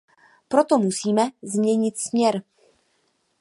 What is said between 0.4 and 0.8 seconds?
Proto